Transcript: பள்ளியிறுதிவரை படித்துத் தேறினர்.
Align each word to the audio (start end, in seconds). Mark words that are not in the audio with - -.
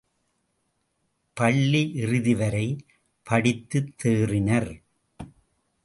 பள்ளியிறுதிவரை 1.39 2.65
படித்துத் 3.23 3.93
தேறினர். 4.03 4.71